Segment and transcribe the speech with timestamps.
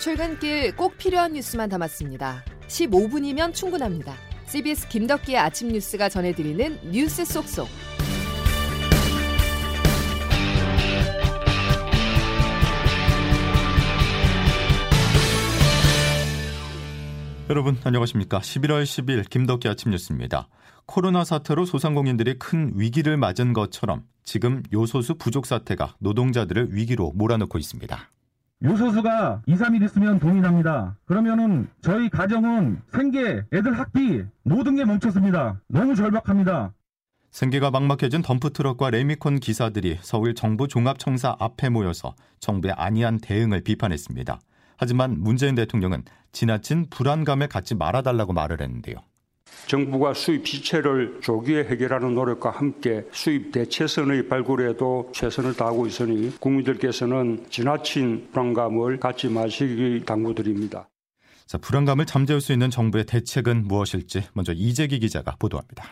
[0.00, 2.42] 출근길 꼭 필요한 뉴스만 담았습니다.
[2.68, 4.14] 15분이면 충분합니다.
[4.46, 7.68] CBS 김덕기의 아침 뉴스가 전해드리는 뉴스 속속.
[17.50, 18.38] 여러분 안녕하십니까?
[18.38, 20.48] 11월 10일 김덕기 아침 뉴스입니다.
[20.86, 28.08] 코로나 사태로 소상공인들이 큰 위기를 맞은 것처럼 지금 요소수 부족 사태가 노동자들을 위기로 몰아넣고 있습니다.
[28.62, 30.96] 요소수가 2, 3일 있으면 돈이 납니다.
[31.06, 35.60] 그러면은 저희 가정은 생계, 애들 학비 모든 게 멈췄습니다.
[35.68, 36.72] 너무 절박합니다.
[37.30, 44.40] 생계가 막막해진 덤프트럭과 레미콘 기사들이 서울 정부 종합청사 앞에 모여서 정부의 안이한 대응을 비판했습니다.
[44.76, 46.02] 하지만 문재인 대통령은
[46.32, 48.96] 지나친 불안감을 갖지 말아달라고 말을 했는데요.
[49.70, 58.30] 정부가 수입 시체를 조기에 해결하는 노력과 함께 수입 대체선의 발굴에도 최선을 다하고 있으니 국민들께서는 지나친
[58.32, 60.88] 불안감을 갖지 마시기 당부드립니다.
[61.46, 65.84] 자, 불안감을 잠재울 수 있는 정부의 대책은 무엇일지 먼저 이재기 기자가 보도합니다.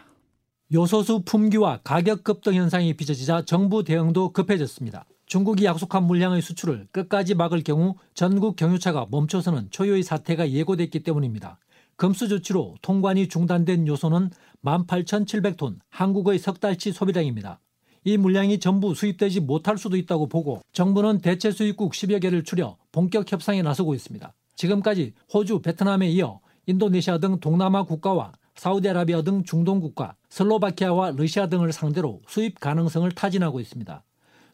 [0.75, 5.05] 요소수 품귀와 가격 급등 현상이 빚어지자 정부 대응도 급해졌습니다.
[5.27, 11.61] 중국이 약속한 물량의 수출을 끝까지 막을 경우 전국 경유차가 멈춰서는 초유의 사태가 예고됐기 때문입니다.
[11.99, 14.31] 금수 조치로 통관이 중단된 요소는
[14.65, 17.59] 18,700톤, 한국의 석 달치 소비량입니다.
[18.05, 23.31] 이 물량이 전부 수입되지 못할 수도 있다고 보고 정부는 대체 수입국 10여 개를 추려 본격
[23.31, 24.33] 협상에 나서고 있습니다.
[24.55, 31.73] 지금까지 호주, 베트남에 이어 인도네시아 등 동남아 국가와 사우디아라비아 등 중동 국가, 슬로바키아와 러시아 등을
[31.73, 34.05] 상대로 수입 가능성을 타진하고 있습니다.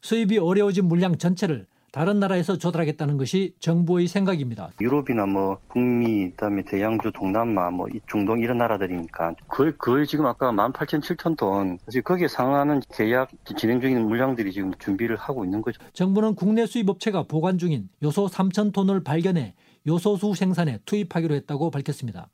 [0.00, 4.72] 수입이 어려워진 물량 전체를 다른 나라에서 조달하겠다는 것이 정부의 생각입니다.
[4.80, 11.78] 유럽이나 뭐 북미, 그다음에 대양주, 동남아, 뭐 중동 이런 나라들이니까 거의 거의 지금 아까 18,700톤
[11.84, 15.80] 사실 거기에 상응하는 계약 진행 중인 물량들이 지금 준비를 하고 있는 거죠.
[15.92, 19.54] 정부는 국내 수입 업체가 보관 중인 요소 3,000톤을 발견해
[19.86, 22.28] 요소수 생산에 투입하기로 했다고 밝혔습니다.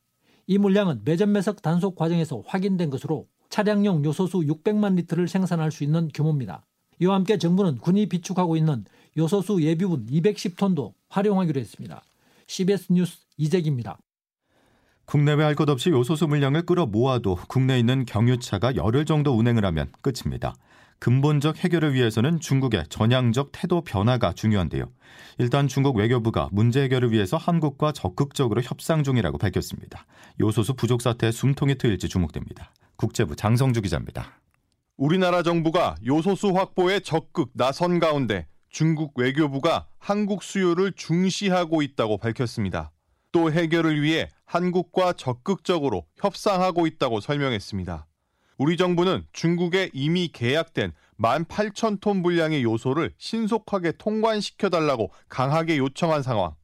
[0.46, 6.08] 이 물량은 매점 매석 단속 과정에서 확인된 것으로 차량용 요소수 600만 리터를 생산할 수 있는
[6.14, 6.64] 규모입니다.
[7.02, 8.84] 이와 함께 정부는 군이 비축하고 있는
[9.16, 12.02] 요소수 예비분 210톤도 활용하기로 했습니다.
[12.46, 13.98] CBS 뉴스 이재기입니다.
[15.04, 19.90] 국내외 할 것 없이 요소수 물량을 끌어 모아도 국내에 있는 경유차가 열흘 정도 운행을 하면
[20.02, 20.54] 끝입니다.
[21.00, 24.84] 근본적 해결을 위해서는 중국의 전향적 태도 변화가 중요한데요.
[25.38, 30.04] 일단 중국 외교부가 문제 해결을 위해서 한국과 적극적으로 협상 중이라고 밝혔습니다.
[30.40, 32.72] 요소수 부족 사태에 숨통이 트일지 주목됩니다.
[32.96, 34.40] 국제부 장성주 기자입니다.
[34.98, 42.92] 우리나라 정부가 요소수 확보에 적극 나선 가운데 중국 외교부가 한국 수요를 중시하고 있다고 밝혔습니다.
[43.32, 48.06] 또 해결을 위해 한국과 적극적으로 협상하고 있다고 설명했습니다.
[48.58, 56.54] 우리 정부는 중국에 이미 계약된 18,000톤 분량의 요소를 신속하게 통관시켜달라고 강하게 요청한 상황.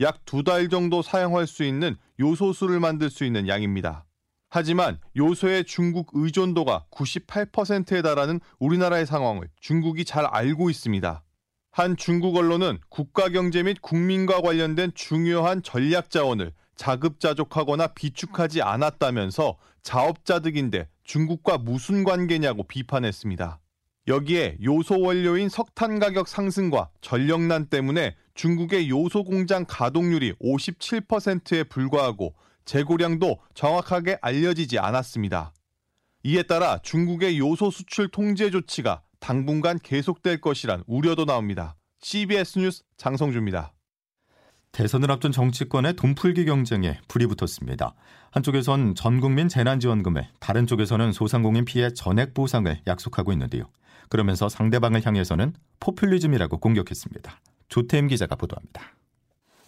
[0.00, 4.04] 약 두 달 정도 사용할 수 있는 요소수를 만들 수 있는 양입니다.
[4.48, 11.22] 하지만 요소의 중국 의존도가 98%에 달하는 우리나라의 상황을 중국이 잘 알고 있습니다.
[11.72, 20.88] 한 중국 언론은 국가 경제 및 국민과 관련된 중요한 전략 자원을 자급자족하거나 비축하지 않았다면서 자업자득인데
[21.02, 23.58] 중국과 무슨 관계냐고 비판했습니다.
[24.06, 32.34] 여기에 요소 원료인 석탄 가격 상승과 전력난 때문에 중국의 요소 공장 가동률이 57%에 불과하고
[32.66, 35.54] 재고량도 정확하게 알려지지 않았습니다.
[36.24, 41.76] 이에 따라 중국의 요소 수출 통제 조치가 당분간 계속될 것이란 우려도 나옵니다.
[42.00, 43.72] CBS 뉴스 장성주입니다.
[44.72, 47.94] 대선을 앞둔 정치권의 돈풀기 경쟁에 불이 붙었습니다.
[48.32, 53.70] 한쪽에선 전국민 재난지원금을, 다른 쪽에서는 소상공인 피해 전액 보상을 약속하고 있는데요.
[54.08, 57.40] 그러면서 상대방을 향해서는 포퓰리즘이라고 공격했습니다.
[57.68, 58.82] 조태임 기자가 보도합니다.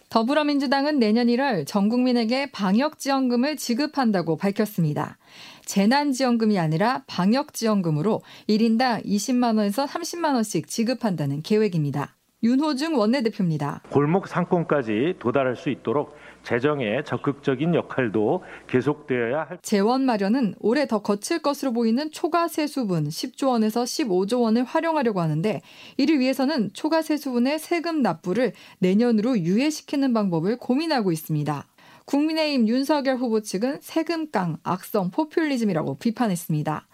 [0.09, 5.17] 더불어민주당은 내년 1월 전 국민에게 방역지원금을 지급한다고 밝혔습니다.
[5.65, 12.15] 재난지원금이 아니라 방역지원금으로 1인당 20만 원에서 30만 원씩 지급한다는 계획입니다.
[12.45, 13.81] 윤호중 원내대표입니다.
[13.89, 19.57] 골목 상권까지 도달할 수 있도록 재정의 적극적인 역할도 계속되어야 할.
[19.63, 25.61] 재원 마련은 올해 더 거칠 것으로 보이는 초과 세수분 10조 원에서 15조 원을 활용하려고 하는데
[25.97, 31.65] 이를 위해서는 초과 세수분의 세금 납부를 내년으로 유예시키는 방법을 고민하고 있습니다.
[32.05, 36.87] 국민의힘 윤석열 후보 측은 세금 깡, 악성 포퓰리즘이라고 비판했습니다.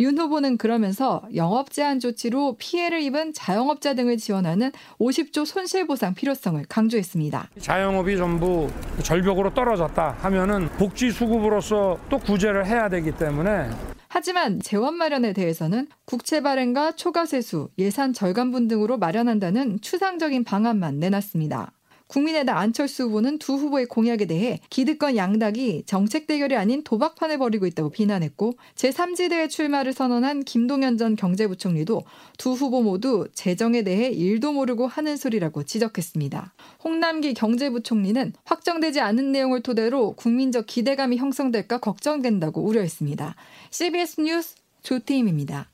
[0.00, 4.70] 윤 후보는 그러면서 영업 제한 조치로 피해를 입은 자영업자 등을 지원하는
[5.00, 7.50] 50조 손실보상 필요성을 강조했습니다.
[7.58, 8.70] 자영업이 전부
[9.02, 13.70] 절벽으로 떨어졌다 하면은 복지 수급으로서 또 구제를 해야 되기 때문에
[14.08, 21.72] 하지만 재원 마련에 대해서는 국채 발행과 초과 세수, 예산 절감분 등으로 마련한다는 추상적인 방안만 내놨습니다.
[22.08, 27.90] 국민의당 안철수 후보는 두 후보의 공약에 대해 기득권 양당이 정책 대결이 아닌 도박판을 벌이고 있다고
[27.90, 32.02] 비난했고 제3지대에 출마를 선언한 김동연 전 경제부총리도
[32.38, 36.54] 두 후보 모두 재정에 대해 일도 모르고 하는 소리라고 지적했습니다.
[36.82, 43.34] 홍남기 경제부총리는 확정되지 않은 내용을 토대로 국민적 기대감이 형성될까 걱정된다고 우려했습니다.
[43.70, 45.68] CBS 뉴스 조태임입니다.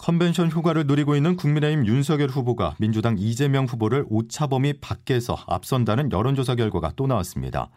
[0.00, 6.92] 컨벤션 효과를 누리고 있는 국민의힘 윤석열 후보가 민주당 이재명 후보를 오차범위 밖에서 앞선다는 여론조사 결과가
[6.96, 7.68] 또 나왔습니다.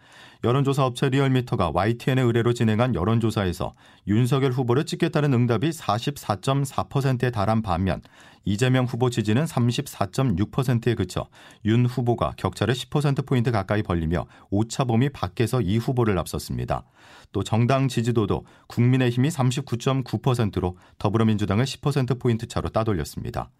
[0.44, 3.72] 여론조사 업체 리얼미터가 YTN의 의뢰로 진행한 여론조사에서
[4.06, 8.02] 윤석열 후보를 찍겠다는 응답이 44.4%에 달한 반면
[8.44, 11.28] 이재명 후보 지지는 34.6%에 그쳐
[11.64, 16.84] 윤 후보가 격차를 10%포인트 가까이 벌리며 오차범위 밖에서 이 후보를 앞섰습니다.
[17.32, 23.50] 또 정당 지지도도 국민의힘이 39.9%로 더불어민주당을 10%포인트 차로 따돌렸습니다.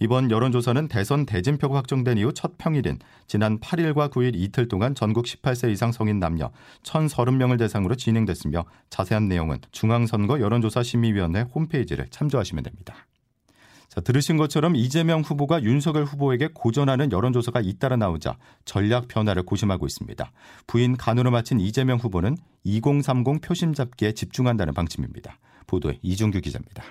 [0.00, 5.70] 이번 여론조사는 대선 대진표가 확정된 이후 첫 평일인 지난 8일과 9일 이틀 동안 전국 18세
[5.70, 6.50] 이상 성인 남녀
[6.82, 13.06] 1,030명을 대상으로 진행됐으며 자세한 내용은 중앙선거 여론조사 심의위원회 홈페이지를 참조하시면 됩니다.
[13.90, 20.30] 자, 들으신 것처럼 이재명 후보가 윤석열 후보에게 고전하는 여론조사가 잇따라 나오자 전략 변화를 고심하고 있습니다.
[20.68, 25.38] 부인 간호를 마친 이재명 후보는 2030 표심 잡기에 집중한다는 방침입니다.
[25.66, 26.84] 보도에 이준규 기자입니다.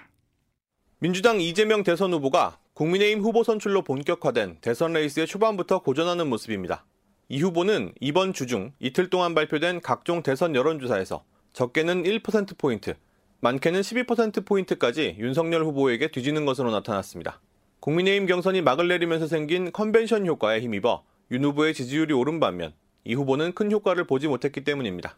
[1.00, 6.86] 민주당 이재명 대선 후보가 국민의힘 후보 선출로 본격화된 대선 레이스의 초반부터 고전하는 모습입니다.
[7.32, 11.24] 이 후보는 이번 주 중 이틀 동안 발표된 각종 대선 여론조사에서
[11.54, 12.96] 적게는 1%포인트,
[13.42, 17.40] 많게는 12%포인트까지 윤석열 후보에게 뒤지는 것으로 나타났습니다.
[17.82, 22.74] 국민의힘 경선이 막을 내리면서 생긴 컨벤션 효과에 힘입어 윤 후보의 지지율이 오른 반면
[23.04, 25.16] 이 후보는 큰 효과를 보지 못했기 때문입니다.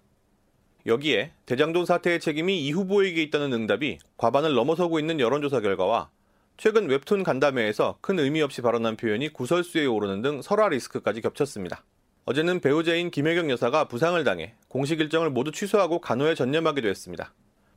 [0.86, 6.10] 여기에 대장동 사태의 책임이 이 후보에게 있다는 응답이 과반을 넘어서고 있는 여론조사 결과와
[6.58, 11.86] 최근 웹툰 간담회에서 큰 의미 없이 발언한 표현이 구설수에 오르는 등 설화 리스크까지 겹쳤습니다.
[12.32, 17.34] 어제는 배우자인 김혜경 여사가 부상을 당해 공식 일정을 모두 취소하고 간호에 전념하기도 했습니다.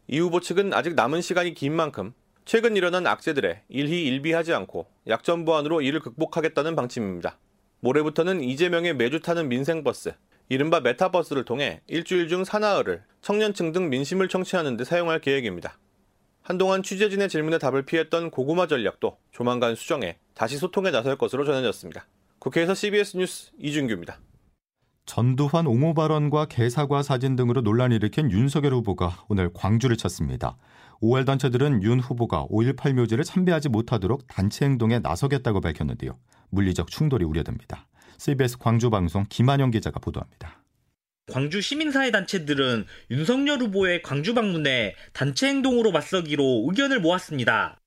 [0.06, 2.14] 이 후보 측은 아직 남은 시간이 긴 만큼
[2.44, 7.36] 최근 일어난 악재들에 일희일비하지 않고 약점 보완으로 이를 극복하겠다는 방침입니다.
[7.80, 10.12] 모레부터는 이재명의 매주 타는 민생버스,
[10.48, 15.80] 이른바 메타버스를 통해 일주일 중 사나흘을 청년층 등 민심을 청취하는 데 사용할 계획입니다.
[16.42, 22.06] 한동안 취재진의 질문에 답을 피했던 고구마 전략도 조만간 수정해 다시 소통에 나설 것으로 전해졌습니다.
[22.38, 24.20] 국회에서 CBS 뉴스 이준규입니다.
[25.06, 30.56] 전두환 옹호 발언과 개사과 사진 등으로 논란을 일으킨 윤석열 후보가 오늘 광주를 쳤습니다.
[31.02, 36.18] 5월 단체들은 윤 후보가 5.18 묘지를 참배하지 못하도록 단체 행동에 나서겠다고 밝혔는데요.
[36.50, 37.86] 물리적 충돌이 우려됩니다.
[38.18, 40.62] CBS 광주 방송 김한영 기자가 보도합니다.
[41.32, 47.80] 광주 시민사회 단체들은 윤석열 후보의 광주 방문에 단체 행동으로 맞서기로 의견을 모았습니다.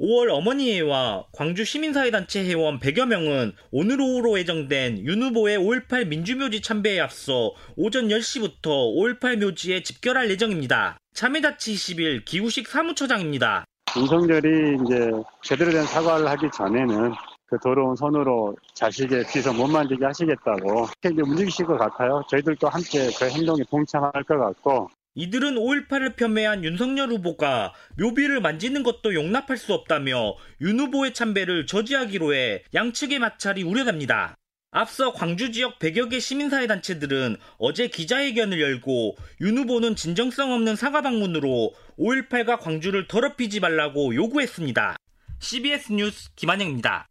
[0.00, 7.00] 5월 어머니회와 광주 시민사회단체 회원 100여 명은 오늘 오후로 예정된 윤 후보의 5.18 민주묘지 참배에
[7.00, 10.98] 앞서 오전 10시부터 5.18 묘지에 집결할 예정입니다.
[11.14, 13.64] 참여자치 20일 기우식 사무처장입니다.
[13.96, 15.10] 윤석열이 이제
[15.42, 17.12] 제대로 된 사과를 하기 전에는
[17.46, 22.22] 그 더러운 손으로 자식의 비서 못 만들게 하시겠다고 이제 움직이실 것 같아요.
[22.30, 29.14] 저희들도 함께 그 행동에 동참할 것 같고 이들은 5.18을 폄훼한 윤석열 후보가 묘비를 만지는 것도
[29.14, 34.36] 용납할 수 없다며 윤 후보의 참배를 저지하기로 해 양측의 마찰이 우려됩니다.
[34.70, 41.02] 앞서 광주 지역 100여 개 시민사회 단체들은 어제 기자회견을 열고 윤 후보는 진정성 없는 사과
[41.02, 44.98] 방문으로 5.18과 광주를 더럽히지 말라고 요구했습니다.
[45.40, 47.08] CBS 뉴스 김한영입니다.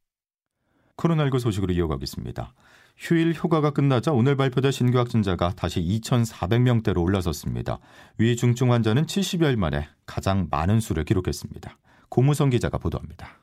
[0.95, 2.53] 코로나19 소식으로 이어가겠습니다.
[2.97, 7.79] 휴일 휴가가 끝나자 오늘 발표된 신규 확진자가 다시 2,400명대로 올라섰습니다.
[8.17, 11.77] 위중증 환자는 70여일 만에 가장 많은 수를 기록했습니다.
[12.09, 13.37] 고무성 기자가 보도합니다.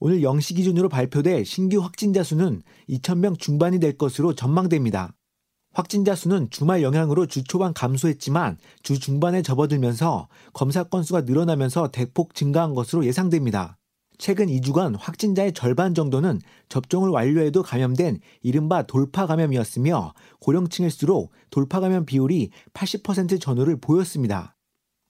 [0.00, 5.12] 오늘 0시 기준으로 발표돼 신규 확진자 수는 2,000명 중반이 될 것으로 전망됩니다.
[5.74, 12.74] 확진자 수는 주말 영향으로 주 초반 감소했지만 주 중반에 접어들면서 검사 건수가 늘어나면서 대폭 증가한
[12.74, 13.78] 것으로 예상됩니다.
[14.22, 22.50] 최근 2주간 확진자의 절반 정도는 접종을 완료해도 감염된 이른바 돌파 감염이었으며 고령층일수록 돌파 감염 비율이
[22.72, 24.54] 80% 전후를 보였습니다.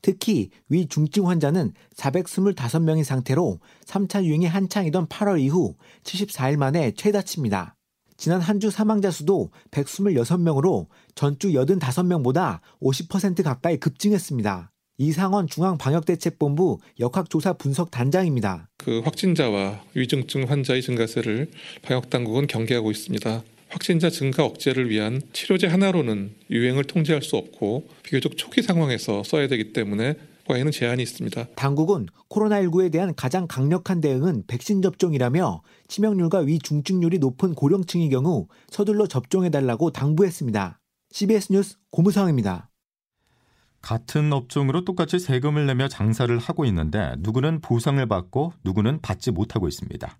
[0.00, 7.76] 특히 위 중증 환자는 425명인 상태로 3차 유행이 한창이던 8월 이후 74일 만에 최다치입니다.
[8.16, 14.71] 지난 한 주 사망자 수도 126명으로 전주 85명보다 50% 가까이 급증했습니다.
[15.02, 18.68] 이상원 중앙방역대책본부 역학조사 분석 단장입니다.
[18.78, 21.50] 그 확진자와 위중증 환자의 증가세를
[21.82, 23.42] 방역당국은 경계하고 있습니다.
[23.68, 29.72] 확진자 증가 억제를 위한 치료제 하나로는 유행을 통제할 수 없고 비교적 초기 상황에서 써야 되기
[29.72, 30.14] 때문에
[30.48, 31.48] 와에는 제한이 있습니다.
[31.56, 39.90] 당국은 코로나19에 대한 가장 강력한 대응은 백신 접종이라며 치명률과 위중증률이 높은 고령층의 경우 서둘러 접종해달라고
[39.90, 40.78] 당부했습니다.
[41.10, 42.71] CBS 뉴스 고무상입니다.
[43.82, 50.18] 같은 업종으로 똑같이 세금을 내며 장사를 하고 있는데 누구는 보상을 받고 누구는 받지 못하고 있습니다.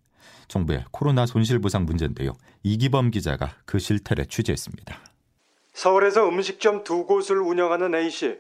[0.49, 2.33] 정부의 코로나 손실보상 문제인데요.
[2.65, 4.99] 이기범 기자가 그 실태를 취재했습니다.
[5.73, 8.39] 서울에서 음식점 두 곳을 운영하는 A씨.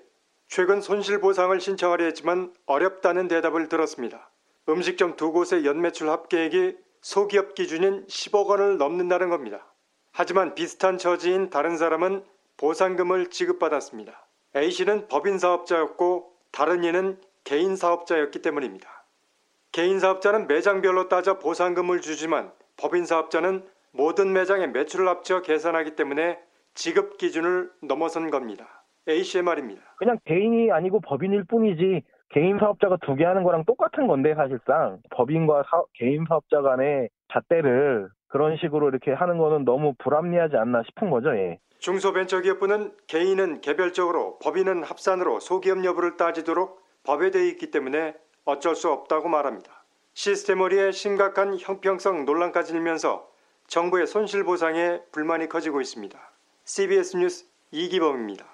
[0.48, 4.30] 최근 손실보상을 신청하려 했지만 어렵다는 대답을 들었습니다.
[4.68, 9.66] 음식점 두 곳의 연매출 합계액이 소기업 기준인 10억 원을 넘는다는 겁니다.
[10.12, 12.22] 하지만 비슷한 처지인 다른 사람은
[12.58, 14.28] 보상금을 지급받았습니다.
[14.54, 18.88] A씨는 법인 사업자였고 다른 이는 개인 사업자였기 때문입니다.
[19.72, 26.38] 개인 사업자는 매장별로 따져 보상금을 주지만 법인 사업자는 모든 매장의 매출을 합쳐 계산하기 때문에
[26.74, 28.84] 지급 기준을 넘어선 겁니다.
[29.08, 29.82] A씨의 말입니다.
[29.96, 35.64] 그냥 개인이 아니고 법인일 뿐이지 개인 사업자가 두 개 하는 거랑 똑같은 건데 사실상 법인과
[35.70, 41.36] 사, 개인 사업자 간의 잣대를 그런 식으로 이렇게 하는 거는 너무 불합리하지 않나 싶은 거죠.
[41.36, 41.58] 예.
[41.80, 48.14] 중소벤처기업부는 개인은 개별적으로 법인은 합산으로 소기업 여부를 따지도록 법에 되어 있기 때문에
[48.46, 49.84] 어쩔 수 없다고 말합니다.
[50.14, 53.28] 시스템머리에 심각한 형평성 논란까지 일면서
[53.66, 56.18] 정부의 손실 보상에 불만이 커지고 있습니다.
[56.64, 58.46] CBS 뉴스 이기범입니다.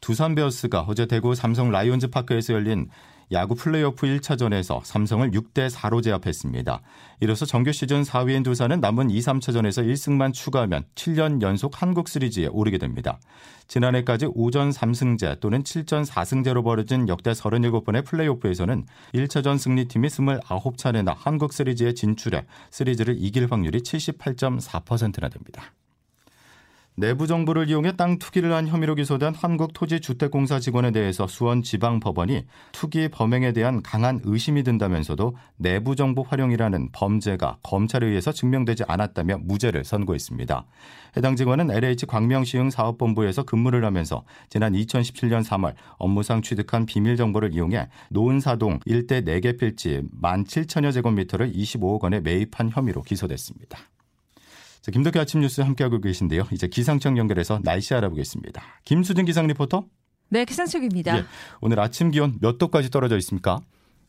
[0.00, 2.88] 두산 베어스가 어제 대구 삼성 라이온즈 파크에서 열린
[3.32, 6.80] 야구 플레이오프 1차전에서 삼성을 6대 4로 제압했습니다.
[7.20, 12.78] 이로써 정규 시즌 4위인 두산은 남은 2, 3차전에서 1승만 추가하면 7년 연속 한국 시리즈에 오르게
[12.78, 13.18] 됩니다.
[13.66, 21.94] 지난해까지 5전 3승제 또는 7전 4승제로 벌어진 역대 37번의 플레이오프에서는 1차전 승리팀이 29차례나 한국 시리즈에
[21.94, 25.72] 진출해 시리즈를 이길 확률이 78.4%나 됩니다.
[26.98, 33.82] 내부 정보를 이용해 땅 투기를 한 혐의로 기소된 한국토지주택공사 직원에 대해서 수원지방법원이 투기 범행에 대한
[33.82, 40.64] 강한 의심이 든다면서도 내부 정보 활용이라는 범죄가 검찰에 의해서 증명되지 않았다며 무죄를 선고했습니다.
[41.18, 47.88] 해당 직원은 LH 광명시흥 사업본부에서 근무를 하면서 지난 2017년 3월 업무상 취득한 비밀 정보를 이용해
[48.08, 53.80] 노은사동 일대 4개 필지 17,000여 제곱미터를 25억 원에 매입한 혐의로 기소됐습니다.
[54.86, 56.44] 자, 김덕기 아침 뉴스 함께하고 계신데요.
[56.52, 58.62] 이제 기상청 연결해서 날씨 알아보겠습니다.
[58.84, 59.84] 김수진 기상 리포터.
[60.28, 61.18] 네, 기상청입니다.
[61.18, 61.24] 예,
[61.60, 63.58] 오늘 아침 기온 몇 도까지 떨어져 있습니까?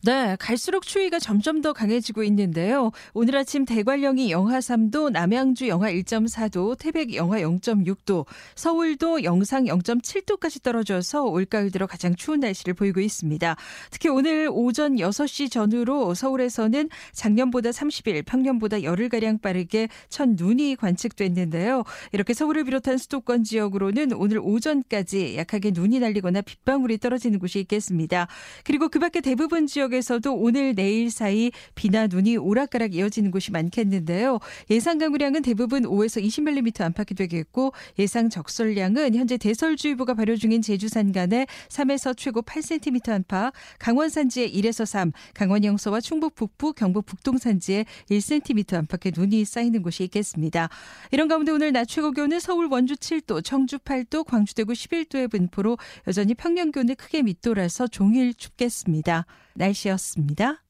[0.00, 2.92] 네, 갈수록 추위가 점점 더 강해지고 있는데요.
[3.14, 8.24] 오늘 아침 대관령이 영하 3도, 남양주 영하 1.4도, 태백 영하 0.6도,
[8.54, 13.56] 서울도 영상 0.7도까지 떨어져서 올가을 들어 가장 추운 날씨를 보이고 있습니다.
[13.90, 21.82] 특히 오늘 오전 6시 전후로 서울에서는 작년보다 30일, 평년보다 열흘가량 빠르게 첫 눈이 관측됐는데요.
[22.12, 28.28] 이렇게 서울을 비롯한 수도권 지역으로는 오늘 오전까지 약하게 눈이 날리거나 빗방울이 떨어지는 곳이 있겠습니다.
[28.62, 34.38] 그리고 그 밖에 대부분 지역 지역에서도 오늘 내일 사이 비나 눈이 오락가락 이어지는 곳이 많겠는데요.
[34.70, 41.12] 예상 강우량은 대부분 5에서 20mm 안팎이 되겠고 예상 적설량은 현재 대설주의보가 발효 중인 제주 산
[41.12, 47.38] 간에 3에서 최고 8cm 안팎, 강원 산지에 1에서 3, 강원 영서와 충북 북부, 경북 북동
[47.38, 50.68] 산지에 1cm 안팎의 눈이 쌓이는 곳이 있겠습니다.
[51.10, 55.78] 이런 가운데 오늘 낮 최고 기온은 서울 원주 7도, 청주 8도, 광주 대구 11도의 분포로
[56.06, 59.26] 여전히 평년 기온을 크게 밑돌아서 종일 춥겠습니다.
[59.58, 60.62] 날 씨였습니다.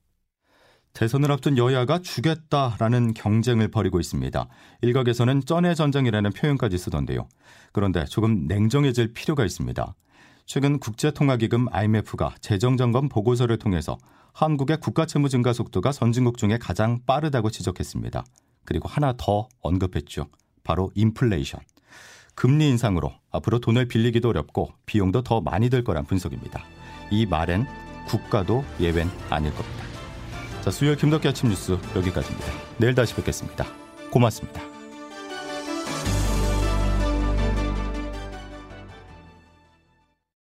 [0.92, 4.48] 대선을 앞둔 여야가 주겠다라는 경쟁을 벌이고 있습니다.
[4.82, 7.28] 일각에서는 쩐의 전쟁이라는 표현까지 쓰던데요.
[7.72, 9.94] 그런데 조금 냉정해질 필요가 있습니다.
[10.46, 13.98] 최근 국제통화기금 IMF가 재정점검 보고서를 통해서
[14.32, 18.24] 한국의 국가채무 증가 속도가 선진국 중에 가장 빠르다고 지적했습니다.
[18.64, 20.26] 그리고 하나 더 언급했죠.
[20.64, 21.60] 바로 인플레이션.
[22.34, 26.64] 금리 인상으로 앞으로 돈을 빌리기도 어렵고 비용도 더 많이 들 거란 분석입니다.
[27.10, 27.66] 이 말엔
[28.08, 29.84] 국가도 예외는 아닐 겁니다.
[30.62, 32.52] 자, 수요일 김덕기 아침 뉴스 여기까지입니다.
[32.78, 33.66] 내일 다시 뵙겠습니다.
[34.10, 34.77] 고맙습니다.